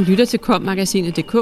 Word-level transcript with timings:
Du 0.00 0.04
lytter 0.04 0.24
til 0.24 0.38
kommagasinet.dk, 0.38 1.36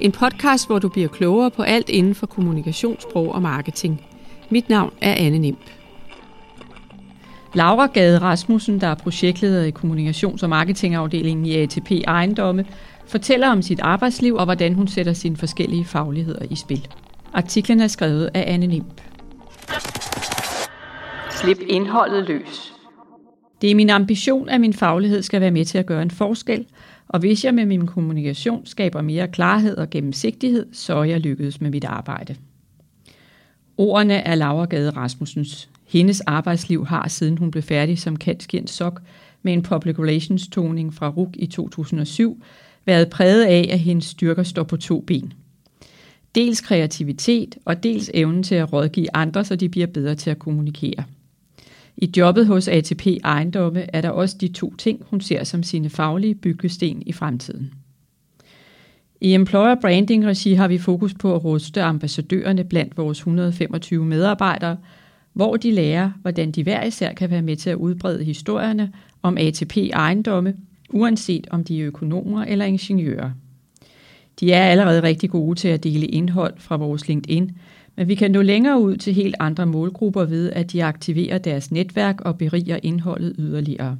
en 0.00 0.12
podcast, 0.12 0.66
hvor 0.66 0.78
du 0.78 0.88
bliver 0.88 1.08
klogere 1.08 1.50
på 1.50 1.62
alt 1.62 1.88
inden 1.88 2.14
for 2.14 2.26
kommunikationssprog 2.26 3.34
og 3.34 3.42
marketing. 3.42 4.06
Mit 4.50 4.68
navn 4.68 4.92
er 5.00 5.14
Anne 5.14 5.38
Nimp. 5.38 5.58
Laura 7.54 7.86
Gade 7.86 8.18
Rasmussen, 8.18 8.80
der 8.80 8.86
er 8.86 8.94
projektleder 8.94 9.64
i 9.64 9.72
kommunikations- 9.78 10.42
og 10.42 10.48
marketingafdelingen 10.48 11.46
i 11.46 11.56
ATP 11.56 11.90
Ejendomme, 12.06 12.64
fortæller 13.06 13.48
om 13.48 13.62
sit 13.62 13.80
arbejdsliv 13.80 14.34
og 14.34 14.44
hvordan 14.44 14.74
hun 14.74 14.88
sætter 14.88 15.12
sine 15.12 15.36
forskellige 15.36 15.84
fagligheder 15.84 16.44
i 16.50 16.56
spil. 16.56 16.88
Artiklen 17.32 17.80
er 17.80 17.88
skrevet 17.88 18.30
af 18.34 18.44
Anne 18.46 18.66
Nimp. 18.66 19.00
Slip 21.30 21.58
indholdet 21.68 22.28
løs. 22.28 22.72
Det 23.60 23.70
er 23.70 23.74
min 23.74 23.90
ambition, 23.90 24.48
at 24.48 24.60
min 24.60 24.74
faglighed 24.74 25.22
skal 25.22 25.40
være 25.40 25.50
med 25.50 25.64
til 25.64 25.78
at 25.78 25.86
gøre 25.86 26.02
en 26.02 26.10
forskel, 26.10 26.66
og 27.08 27.20
hvis 27.20 27.44
jeg 27.44 27.54
med 27.54 27.66
min 27.66 27.86
kommunikation 27.86 28.66
skaber 28.66 29.02
mere 29.02 29.28
klarhed 29.28 29.76
og 29.76 29.90
gennemsigtighed, 29.90 30.66
så 30.72 30.94
er 30.94 31.04
jeg 31.04 31.20
lykkedes 31.20 31.60
med 31.60 31.70
mit 31.70 31.84
arbejde. 31.84 32.36
Ordene 33.76 34.14
er 34.14 34.34
Laura 34.34 34.64
Gade 34.64 34.90
Rasmussens. 34.90 35.68
Hendes 35.86 36.20
arbejdsliv 36.20 36.86
har, 36.86 37.08
siden 37.08 37.38
hun 37.38 37.50
blev 37.50 37.62
færdig 37.62 37.98
som 37.98 38.16
Katskjern 38.16 38.66
Sok 38.66 39.02
med 39.42 39.52
en 39.52 39.62
public 39.62 39.98
relations 39.98 40.48
toning 40.48 40.94
fra 40.94 41.08
RUK 41.08 41.36
i 41.36 41.46
2007, 41.46 42.42
været 42.84 43.10
præget 43.10 43.44
af, 43.44 43.68
at 43.72 43.78
hendes 43.78 44.04
styrker 44.04 44.42
står 44.42 44.62
på 44.62 44.76
to 44.76 45.00
ben. 45.00 45.32
Dels 46.34 46.60
kreativitet 46.60 47.56
og 47.64 47.82
dels 47.82 48.10
evnen 48.14 48.42
til 48.42 48.54
at 48.54 48.72
rådgive 48.72 49.06
andre, 49.14 49.44
så 49.44 49.56
de 49.56 49.68
bliver 49.68 49.86
bedre 49.86 50.14
til 50.14 50.30
at 50.30 50.38
kommunikere. 50.38 51.04
I 52.02 52.10
jobbet 52.16 52.46
hos 52.46 52.68
ATP 52.68 53.06
Ejendomme 53.24 53.86
er 53.92 54.00
der 54.00 54.10
også 54.10 54.36
de 54.40 54.48
to 54.48 54.74
ting, 54.74 55.02
hun 55.10 55.20
ser 55.20 55.44
som 55.44 55.62
sine 55.62 55.90
faglige 55.90 56.34
byggesten 56.34 57.02
i 57.06 57.12
fremtiden. 57.12 57.72
I 59.20 59.34
Employer 59.34 59.74
Branding 59.80 60.26
Regi 60.26 60.54
har 60.54 60.68
vi 60.68 60.78
fokus 60.78 61.14
på 61.14 61.34
at 61.34 61.44
ruste 61.44 61.82
ambassadørerne 61.82 62.64
blandt 62.64 62.96
vores 62.96 63.18
125 63.18 64.04
medarbejdere, 64.04 64.76
hvor 65.32 65.56
de 65.56 65.70
lærer, 65.70 66.10
hvordan 66.22 66.50
de 66.50 66.62
hver 66.62 66.84
især 66.84 67.12
kan 67.12 67.30
være 67.30 67.42
med 67.42 67.56
til 67.56 67.70
at 67.70 67.76
udbrede 67.76 68.24
historierne 68.24 68.92
om 69.22 69.38
ATP 69.38 69.76
ejendomme, 69.76 70.54
uanset 70.90 71.46
om 71.50 71.64
de 71.64 71.80
er 71.80 71.86
økonomer 71.86 72.44
eller 72.44 72.64
ingeniører. 72.64 73.30
De 74.40 74.52
er 74.52 74.62
allerede 74.62 75.02
rigtig 75.02 75.30
gode 75.30 75.58
til 75.58 75.68
at 75.68 75.84
dele 75.84 76.06
indhold 76.06 76.54
fra 76.58 76.76
vores 76.76 77.08
LinkedIn, 77.08 77.50
men 77.98 78.08
vi 78.08 78.14
kan 78.14 78.30
nå 78.30 78.42
længere 78.42 78.80
ud 78.80 78.96
til 78.96 79.14
helt 79.14 79.34
andre 79.38 79.66
målgrupper 79.66 80.24
ved, 80.24 80.52
at 80.52 80.72
de 80.72 80.84
aktiverer 80.84 81.38
deres 81.38 81.70
netværk 81.70 82.20
og 82.20 82.38
beriger 82.38 82.78
indholdet 82.82 83.34
yderligere. 83.38 83.96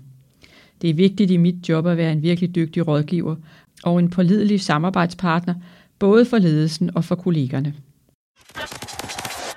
Det 0.82 0.90
er 0.90 0.94
vigtigt 0.94 1.30
i 1.30 1.36
mit 1.36 1.68
job 1.68 1.86
at 1.86 1.96
være 1.96 2.12
en 2.12 2.22
virkelig 2.22 2.54
dygtig 2.54 2.88
rådgiver 2.88 3.36
og 3.84 3.98
en 3.98 4.10
pålidelig 4.10 4.60
samarbejdspartner, 4.60 5.54
både 5.98 6.24
for 6.24 6.38
ledelsen 6.38 6.90
og 6.94 7.04
for 7.04 7.14
kollegerne. 7.14 7.74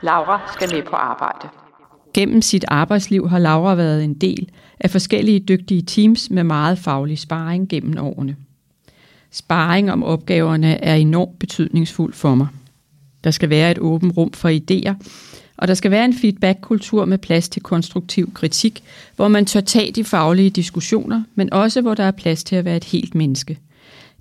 Laura 0.03 0.51
skal 0.53 0.69
med 0.73 0.83
på 0.83 0.95
arbejde. 0.95 1.47
Gennem 2.13 2.41
sit 2.41 2.65
arbejdsliv 2.67 3.29
har 3.29 3.39
Laura 3.39 3.75
været 3.75 4.03
en 4.03 4.13
del 4.13 4.49
af 4.79 4.89
forskellige 4.89 5.39
dygtige 5.39 5.81
teams 5.81 6.29
med 6.29 6.43
meget 6.43 6.77
faglig 6.77 7.19
sparring 7.19 7.69
gennem 7.69 7.97
årene. 7.99 8.35
Sparring 9.31 9.91
om 9.91 10.03
opgaverne 10.03 10.83
er 10.83 10.95
enormt 10.95 11.39
betydningsfuld 11.39 12.13
for 12.13 12.35
mig. 12.35 12.47
Der 13.23 13.31
skal 13.31 13.49
være 13.49 13.71
et 13.71 13.79
åbent 13.79 14.17
rum 14.17 14.31
for 14.31 14.49
idéer, 14.49 14.93
og 15.57 15.67
der 15.67 15.73
skal 15.73 15.91
være 15.91 16.05
en 16.05 16.13
feedback-kultur 16.13 17.05
med 17.05 17.17
plads 17.17 17.49
til 17.49 17.61
konstruktiv 17.61 18.33
kritik, 18.33 18.83
hvor 19.15 19.27
man 19.27 19.45
tør 19.45 19.61
tage 19.61 19.91
de 19.91 20.03
faglige 20.03 20.49
diskussioner, 20.49 21.23
men 21.35 21.53
også 21.53 21.81
hvor 21.81 21.93
der 21.93 22.03
er 22.03 22.11
plads 22.11 22.43
til 22.43 22.55
at 22.55 22.65
være 22.65 22.77
et 22.77 22.83
helt 22.83 23.15
menneske. 23.15 23.57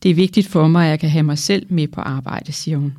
Det 0.02 0.10
er 0.10 0.14
vigtigt 0.14 0.46
for 0.46 0.68
mig, 0.68 0.84
at 0.84 0.90
jeg 0.90 1.00
kan 1.00 1.10
have 1.10 1.22
mig 1.22 1.38
selv 1.38 1.66
med 1.68 1.88
på 1.88 2.00
arbejde, 2.00 2.52
siger 2.52 2.78
hun. 2.78 2.92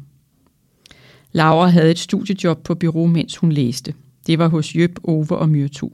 Laura 1.31 1.67
havde 1.67 1.91
et 1.91 1.99
studiejob 1.99 2.63
på 2.63 2.75
bureau, 2.75 3.07
mens 3.07 3.37
hun 3.37 3.51
læste. 3.51 3.93
Det 4.27 4.39
var 4.39 4.47
hos 4.47 4.75
Jøb, 4.75 4.99
Ove 5.03 5.37
og 5.37 5.49
Myrtu. 5.49 5.89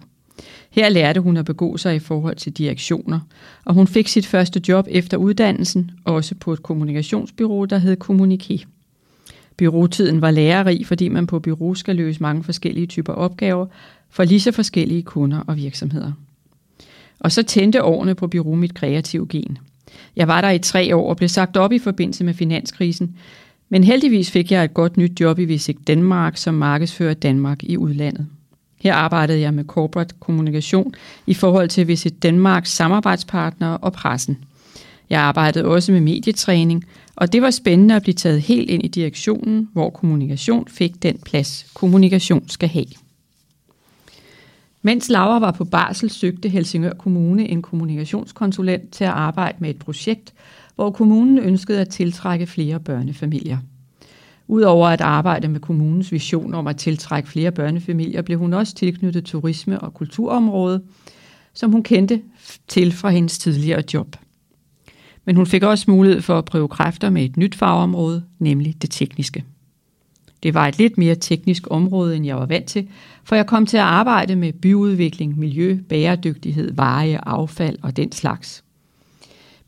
Her 0.70 0.90
lærte 0.90 1.22
hun 1.22 1.38
at 1.38 1.46
begå 1.46 1.78
sig 1.78 1.96
i 1.96 2.00
forhold 2.00 2.36
til 2.36 2.52
direktioner, 2.52 3.20
og 3.66 3.74
hun 3.74 3.88
fik 3.88 4.08
sit 4.08 4.26
første 4.26 4.62
job 4.68 4.88
efter 4.90 5.18
uddannelsen, 5.18 5.92
også 6.06 6.36
på 6.36 6.54
et 6.54 6.64
kommunikationsbyrå, 6.64 7.66
der 7.66 7.78
hed 7.78 7.98
Communiqué. 8.04 8.77
Byråtiden 9.58 10.22
var 10.22 10.32
lærerig, 10.32 10.88
fordi 10.88 11.10
man 11.10 11.28
på 11.28 11.40
bureau 11.40 11.76
skal 11.76 11.96
løse 11.96 12.22
mange 12.22 12.44
forskellige 12.44 12.88
typer 12.88 13.14
opgaver 13.14 13.66
for 14.10 14.24
lige 14.24 14.40
så 14.40 14.52
forskellige 14.52 15.04
kunder 15.04 15.40
og 15.48 15.58
virksomheder. 15.58 16.12
Og 17.20 17.32
så 17.32 17.44
tændte 17.44 17.84
årene 17.84 18.16
på 18.16 18.28
bureau 18.28 18.56
mit 18.56 18.74
kreative 18.74 19.28
gen. 19.30 19.58
Jeg 20.16 20.28
var 20.28 20.42
der 20.42 20.50
i 20.50 20.60
tre 20.60 20.96
år 20.96 21.10
og 21.10 21.18
blev 21.18 21.30
sagt 21.30 21.58
op 21.58 21.72
i 21.72 21.80
forbindelse 21.80 22.24
med 22.24 22.34
finanskrisen, 22.34 23.16
men 23.70 23.84
heldigvis 23.84 24.32
fik 24.32 24.52
jeg 24.52 24.64
et 24.64 24.74
godt 24.74 24.98
nyt 24.98 25.20
job 25.20 25.40
i 25.40 25.46
Visit 25.46 25.88
Danmark 25.88 26.38
som 26.38 26.54
markedsfører 26.54 27.14
Danmark 27.14 27.64
i 27.64 27.78
udlandet. 27.78 28.28
Her 28.82 28.94
arbejdede 28.94 29.40
jeg 29.40 29.54
med 29.54 29.64
corporate 29.64 30.16
kommunikation 30.20 30.94
i 31.28 31.34
forhold 31.34 31.70
til 31.70 31.88
Visit 31.88 32.24
Danmarks 32.24 32.72
samarbejdspartnere 32.72 33.78
og 33.78 33.94
pressen. 33.94 34.38
Jeg 35.10 35.22
arbejdede 35.22 35.66
også 35.66 35.92
med 35.92 36.02
medietræning, 36.02 36.86
og 37.16 37.34
det 37.34 37.42
var 37.42 37.52
spændende 37.52 37.96
at 37.96 38.02
blive 38.02 38.14
taget 38.14 38.42
helt 38.42 38.70
ind 38.70 38.86
i 38.86 38.88
direktionen, 38.88 39.70
hvor 39.74 39.90
kommunikation 39.90 40.68
fik 40.68 41.04
den 41.04 41.18
plads, 41.26 41.66
kommunikation 41.74 42.50
skal 42.50 42.70
have. 42.70 42.86
Mens 44.82 45.10
Laura 45.10 45.40
var 45.40 45.52
på 45.52 45.66
barsel, 45.66 46.10
søgte 46.10 46.50
Helsingør 46.50 46.94
Kommune 46.94 47.50
en 47.50 47.62
kommunikationskonsulent 47.62 48.92
til 48.92 49.04
at 49.04 49.10
arbejde 49.10 49.58
med 49.60 49.70
et 49.70 49.80
projekt, 49.80 50.34
hvor 50.76 50.92
kommunen 50.92 51.38
ønskede 51.38 51.82
at 51.82 51.90
tiltrække 51.90 52.48
flere 52.48 52.80
børnefamilier. 52.80 53.58
Udover 54.48 54.88
at 54.88 55.02
arbejde 55.02 55.48
med 55.48 55.60
kommunens 55.60 56.12
vision 56.12 56.54
om 56.54 56.68
at 56.68 56.78
tiltrække 56.78 57.30
flere 57.30 57.52
børnefamilier, 57.52 58.22
blev 58.22 58.40
hun 58.40 58.54
også 58.54 58.76
tilknyttet 58.76 59.26
turisme- 59.26 59.80
og 59.80 59.94
kulturområdet, 59.94 60.82
som 61.54 61.72
hun 61.72 61.84
kendte 61.84 62.22
til 62.68 62.92
fra 62.92 63.10
hendes 63.10 63.38
tidligere 63.38 63.84
job. 63.94 64.16
Men 65.28 65.36
hun 65.36 65.46
fik 65.46 65.64
også 65.64 65.92
mulighed 65.92 66.22
for 66.22 66.38
at 66.38 66.46
prøve 66.46 66.68
kræfter 66.68 67.10
med 67.10 67.24
et 67.26 67.38
nyt 67.38 67.56
fagområde, 67.56 68.24
nemlig 68.40 68.82
det 68.82 68.92
tekniske. 68.92 69.44
Det 70.44 70.54
var 70.54 70.68
et 70.68 70.78
lidt 70.78 70.98
mere 70.98 71.16
teknisk 71.16 71.68
område, 71.70 72.16
end 72.16 72.26
jeg 72.26 72.36
var 72.36 72.46
vant 72.46 72.66
til, 72.66 72.88
for 73.24 73.36
jeg 73.36 73.46
kom 73.46 73.66
til 73.66 73.78
at 73.78 73.84
arbejde 73.84 74.36
med 74.36 74.54
byudvikling, 74.54 75.40
miljø, 75.40 75.80
bæredygtighed, 75.90 76.74
veje, 76.74 77.20
affald 77.24 77.78
og 77.82 77.98
den 77.98 78.12
slags. 78.12 78.64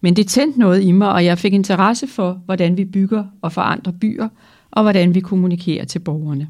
Men 0.02 0.16
det 0.16 0.28
tændte 0.28 0.60
noget 0.60 0.84
i 0.84 0.92
mig, 0.92 1.12
og 1.12 1.26
jeg 1.26 1.38
fik 1.38 1.54
interesse 1.54 2.08
for, 2.08 2.42
hvordan 2.46 2.78
vi 2.78 2.86
bygger 2.86 3.24
og 3.42 3.52
forandrer 3.52 3.94
byer, 4.02 4.28
og 4.72 4.84
hvordan 4.84 5.16
vi 5.16 5.20
kommunikerer 5.20 5.86
til 5.86 6.00
borgerne. 6.00 6.50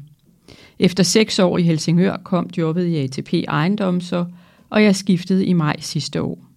Efter 0.78 1.02
seks 1.02 1.38
år 1.38 1.58
i 1.58 1.62
Helsingør 1.62 2.16
kom 2.24 2.50
jobbet 2.58 2.86
i 2.86 2.96
ATP 2.96 3.34
Ejendom 3.34 4.00
så, 4.00 4.24
og 4.70 4.82
jeg 4.82 4.96
skiftede 4.96 5.44
i 5.44 5.52
maj 5.52 5.76
sidste 5.80 6.22
år. 6.22 6.49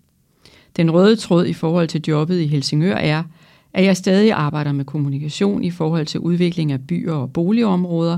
Den 0.78 0.92
røde 0.92 1.16
tråd 1.16 1.46
i 1.46 1.54
forhold 1.54 1.88
til 1.88 2.02
jobbet 2.08 2.40
i 2.40 2.48
Helsingør 2.48 2.96
er, 2.96 3.24
at 3.74 3.86
jeg 3.86 3.98
stadig 3.98 4.32
arbejder 4.32 4.72
med 4.72 4.86
kommunikation 4.86 5.64
i 5.64 5.72
forhold 5.72 6.06
til 6.06 6.20
udvikling 6.20 6.72
af 6.72 6.88
byer 6.88 7.14
og 7.14 7.34
boligområder, 7.34 8.18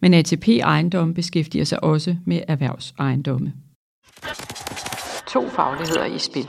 men 0.00 0.14
ATP 0.14 0.48
Ejendom 0.48 1.14
beskæftiger 1.14 1.64
sig 1.64 1.84
også 1.84 2.16
med 2.24 2.40
erhvervsejendomme. 2.48 3.52
To 5.28 5.48
fagligheder 5.48 6.04
i 6.04 6.18
spil. 6.18 6.46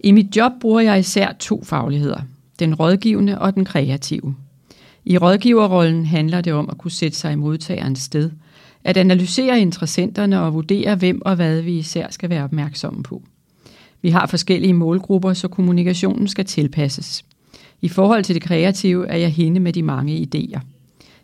I 0.00 0.12
mit 0.12 0.36
job 0.36 0.52
bruger 0.60 0.80
jeg 0.80 0.98
især 0.98 1.32
to 1.32 1.64
fagligheder. 1.64 2.20
Den 2.58 2.74
rådgivende 2.74 3.38
og 3.38 3.54
den 3.54 3.64
kreative. 3.64 4.34
I 5.04 5.18
rådgiverrollen 5.18 6.06
handler 6.06 6.40
det 6.40 6.52
om 6.52 6.70
at 6.70 6.78
kunne 6.78 6.90
sætte 6.90 7.18
sig 7.18 7.32
i 7.32 7.36
modtagerens 7.36 7.98
sted, 7.98 8.30
at 8.84 8.96
analysere 8.96 9.60
interessenterne 9.60 10.40
og 10.40 10.54
vurdere, 10.54 10.96
hvem 10.96 11.22
og 11.24 11.36
hvad 11.36 11.62
vi 11.62 11.78
især 11.78 12.06
skal 12.10 12.30
være 12.30 12.44
opmærksomme 12.44 13.02
på. 13.02 13.22
Vi 14.02 14.10
har 14.10 14.26
forskellige 14.26 14.74
målgrupper, 14.74 15.32
så 15.32 15.48
kommunikationen 15.48 16.28
skal 16.28 16.44
tilpasses. 16.44 17.24
I 17.80 17.88
forhold 17.88 18.24
til 18.24 18.34
det 18.34 18.42
kreative 18.42 19.08
er 19.08 19.16
jeg 19.16 19.32
hende 19.32 19.60
med 19.60 19.72
de 19.72 19.82
mange 19.82 20.28
idéer. 20.28 20.60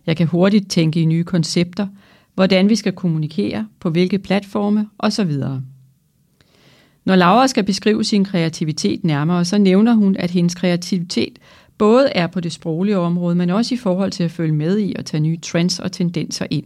Jeg 0.06 0.17
kan 0.17 0.26
hurtigt 0.26 0.70
tænke 0.70 1.00
i 1.00 1.05
nye 1.05 1.25
koncepter, 1.25 1.87
hvordan 2.35 2.69
vi 2.69 2.76
skal 2.76 2.93
kommunikere, 2.93 3.67
på 3.81 3.91
hvilke 3.91 4.19
platforme 4.19 4.88
osv. 4.99 5.32
Når 7.05 7.17
Laura 7.17 7.47
skal 7.47 7.64
beskrive 7.64 8.05
sin 8.05 8.25
kreativitet 8.25 9.05
nærmere, 9.05 9.44
så 9.44 9.58
nævner 9.58 9.94
hun, 9.94 10.17
at 10.17 10.31
hendes 10.31 10.55
kreativitet 10.55 11.38
både 11.79 12.08
er 12.08 12.26
på 12.26 12.41
det 12.41 12.53
sproglige 12.53 12.99
område, 12.99 13.35
men 13.35 13.50
også 13.50 13.75
i 13.75 13.79
forhold 13.79 14.11
til 14.11 14.25
at 14.25 14.31
følge 14.31 14.55
med 14.55 14.79
i 14.79 14.94
og 14.99 15.05
tage 15.05 15.20
nye 15.20 15.38
trends 15.38 15.79
og 15.79 15.93
tendenser 15.93 16.47
ind. 16.50 16.64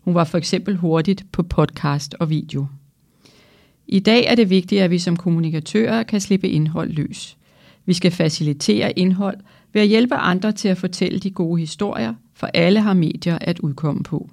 Hun 0.00 0.14
var 0.14 0.24
for 0.24 0.38
eksempel 0.38 0.76
hurtigt 0.76 1.26
på 1.32 1.42
podcast 1.42 2.14
og 2.20 2.30
video. 2.30 2.66
I 3.86 3.98
dag 3.98 4.24
er 4.26 4.34
det 4.34 4.50
vigtigt, 4.50 4.82
at 4.82 4.90
vi 4.90 4.98
som 4.98 5.16
kommunikatører 5.16 6.02
kan 6.02 6.20
slippe 6.20 6.48
indhold 6.48 6.90
løs. 6.90 7.36
Vi 7.86 7.92
skal 7.92 8.10
facilitere 8.10 8.98
indhold 8.98 9.36
ved 9.72 9.82
at 9.82 9.88
hjælpe 9.88 10.14
andre 10.14 10.52
til 10.52 10.68
at 10.68 10.78
fortælle 10.78 11.18
de 11.18 11.30
gode 11.30 11.60
historier, 11.60 12.14
for 12.34 12.46
alle 12.46 12.80
har 12.80 12.94
medier 12.94 13.38
at 13.40 13.58
udkomme 13.58 14.02
på. 14.02 14.30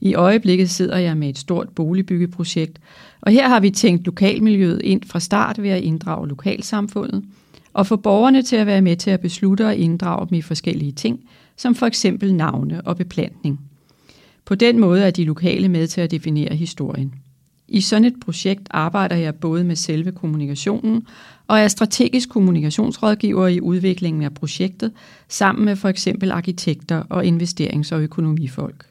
I 0.00 0.14
øjeblikket 0.14 0.70
sidder 0.70 0.98
jeg 0.98 1.16
med 1.16 1.28
et 1.28 1.38
stort 1.38 1.68
boligbyggeprojekt, 1.68 2.78
og 3.20 3.32
her 3.32 3.48
har 3.48 3.60
vi 3.60 3.70
tænkt 3.70 4.04
lokalmiljøet 4.04 4.82
ind 4.82 5.02
fra 5.06 5.20
start 5.20 5.62
ved 5.62 5.70
at 5.70 5.82
inddrage 5.82 6.28
lokalsamfundet, 6.28 7.24
og 7.72 7.86
få 7.86 7.96
borgerne 7.96 8.42
til 8.42 8.56
at 8.56 8.66
være 8.66 8.82
med 8.82 8.96
til 8.96 9.10
at 9.10 9.20
beslutte 9.20 9.66
og 9.66 9.76
inddrage 9.76 10.28
dem 10.28 10.38
i 10.38 10.42
forskellige 10.42 10.92
ting, 10.92 11.20
som 11.56 11.74
for 11.74 11.86
eksempel 11.86 12.34
navne 12.34 12.80
og 12.86 12.96
beplantning. 12.96 13.60
På 14.44 14.54
den 14.54 14.78
måde 14.78 15.02
er 15.02 15.10
de 15.10 15.24
lokale 15.24 15.68
med 15.68 15.86
til 15.86 16.00
at 16.00 16.10
definere 16.10 16.54
historien. 16.54 17.14
I 17.68 17.80
sådan 17.80 18.04
et 18.04 18.20
projekt 18.20 18.68
arbejder 18.70 19.16
jeg 19.16 19.34
både 19.34 19.64
med 19.64 19.76
selve 19.76 20.12
kommunikationen 20.12 21.06
og 21.48 21.58
er 21.58 21.68
strategisk 21.68 22.28
kommunikationsrådgiver 22.28 23.46
i 23.46 23.60
udviklingen 23.60 24.22
af 24.22 24.34
projektet, 24.34 24.92
sammen 25.28 25.64
med 25.64 25.76
for 25.76 25.88
eksempel 25.88 26.30
arkitekter 26.30 27.02
og 27.08 27.24
investerings- 27.24 27.92
og 27.92 28.02
økonomifolk. 28.02 28.86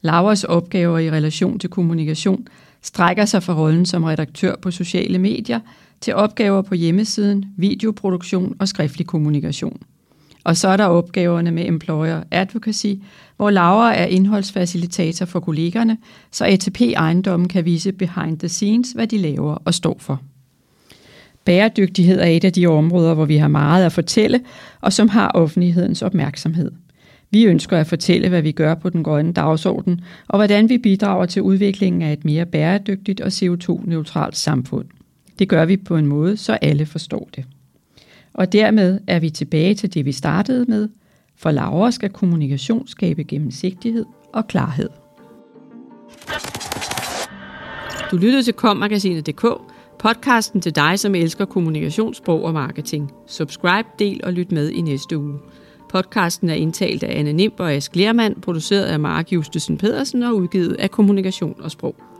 Lauras 0.00 0.44
opgaver 0.44 0.98
i 0.98 1.10
relation 1.10 1.58
til 1.58 1.70
kommunikation 1.70 2.46
strækker 2.82 3.24
sig 3.24 3.42
fra 3.42 3.54
rollen 3.54 3.86
som 3.86 4.04
redaktør 4.04 4.56
på 4.56 4.70
sociale 4.70 5.18
medier 5.18 5.60
til 6.00 6.14
opgaver 6.14 6.62
på 6.62 6.74
hjemmesiden, 6.74 7.44
videoproduktion 7.56 8.56
og 8.58 8.68
skriftlig 8.68 9.06
kommunikation. 9.06 9.82
Og 10.44 10.56
så 10.56 10.68
er 10.68 10.76
der 10.76 10.84
opgaverne 10.84 11.50
med 11.50 11.66
employer 11.66 12.22
advocacy, 12.30 12.94
hvor 13.36 13.50
Laura 13.50 13.94
er 13.94 14.04
indholdsfacilitator 14.04 15.26
for 15.26 15.40
kollegerne, 15.40 15.98
så 16.30 16.44
ATP 16.44 16.80
ejendommen 16.80 17.48
kan 17.48 17.64
vise 17.64 17.92
behind 17.92 18.38
the 18.38 18.48
scenes, 18.48 18.92
hvad 18.92 19.06
de 19.06 19.18
laver 19.18 19.54
og 19.64 19.74
står 19.74 19.96
for. 20.00 20.22
Bæredygtighed 21.44 22.20
er 22.20 22.26
et 22.26 22.44
af 22.44 22.52
de 22.52 22.66
områder, 22.66 23.14
hvor 23.14 23.24
vi 23.24 23.36
har 23.36 23.48
meget 23.48 23.84
at 23.84 23.92
fortælle, 23.92 24.40
og 24.80 24.92
som 24.92 25.08
har 25.08 25.28
offentlighedens 25.28 26.02
opmærksomhed. 26.02 26.70
Vi 27.30 27.44
ønsker 27.44 27.78
at 27.78 27.86
fortælle, 27.86 28.28
hvad 28.28 28.42
vi 28.42 28.52
gør 28.52 28.74
på 28.74 28.90
den 28.90 29.04
grønne 29.04 29.32
dagsorden, 29.32 30.00
og 30.28 30.38
hvordan 30.38 30.68
vi 30.68 30.78
bidrager 30.78 31.26
til 31.26 31.42
udviklingen 31.42 32.02
af 32.02 32.12
et 32.12 32.24
mere 32.24 32.46
bæredygtigt 32.46 33.20
og 33.20 33.28
CO2-neutralt 33.28 34.36
samfund. 34.36 34.86
Det 35.38 35.48
gør 35.48 35.64
vi 35.64 35.76
på 35.76 35.96
en 35.96 36.06
måde, 36.06 36.36
så 36.36 36.52
alle 36.52 36.86
forstår 36.86 37.28
det. 37.36 37.44
Og 38.34 38.52
dermed 38.52 39.00
er 39.06 39.18
vi 39.18 39.30
tilbage 39.30 39.74
til 39.74 39.94
det, 39.94 40.04
vi 40.04 40.12
startede 40.12 40.64
med. 40.68 40.88
For 41.36 41.50
Laura 41.50 41.90
skal 41.90 42.10
kommunikation 42.10 42.86
skabe 42.86 43.24
gennemsigtighed 43.24 44.04
og 44.32 44.46
klarhed. 44.46 44.88
Du 48.10 48.16
lyttede 48.16 48.42
til 48.42 48.54
kommagasinet.dk, 48.54 49.46
podcasten 49.98 50.60
til 50.60 50.74
dig, 50.74 50.98
som 50.98 51.14
elsker 51.14 51.44
kommunikationssprog 51.44 52.44
og 52.44 52.52
marketing. 52.52 53.12
Subscribe, 53.26 53.88
del 53.98 54.20
og 54.24 54.32
lyt 54.32 54.52
med 54.52 54.70
i 54.70 54.80
næste 54.80 55.18
uge. 55.18 55.38
Podcasten 55.90 56.48
er 56.48 56.54
indtalt 56.54 57.02
af 57.02 57.18
Anne 57.18 57.32
Nimb 57.32 57.60
og 57.60 57.72
Ask 57.72 57.96
Lermand, 57.96 58.42
produceret 58.42 58.84
af 58.84 59.00
Mark 59.00 59.32
Justesen 59.32 59.78
Pedersen 59.78 60.22
og 60.22 60.36
udgivet 60.36 60.76
af 60.78 60.90
Kommunikation 60.90 61.56
og 61.58 61.70
Sprog. 61.70 62.13